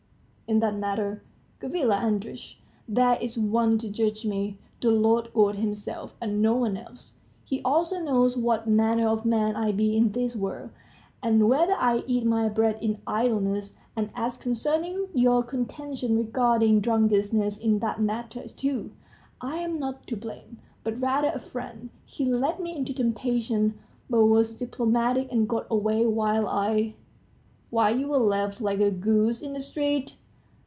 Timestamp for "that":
0.59-0.75, 17.79-18.01